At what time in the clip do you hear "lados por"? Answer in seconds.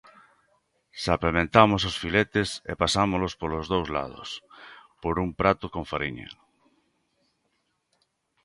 3.97-5.15